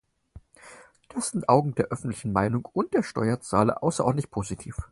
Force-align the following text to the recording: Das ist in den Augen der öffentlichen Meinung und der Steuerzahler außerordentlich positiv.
Das 1.09 1.25
ist 1.27 1.33
in 1.35 1.41
den 1.41 1.49
Augen 1.49 1.75
der 1.75 1.89
öffentlichen 1.89 2.31
Meinung 2.33 2.65
und 2.65 2.91
der 2.95 3.03
Steuerzahler 3.03 3.83
außerordentlich 3.83 4.31
positiv. 4.31 4.75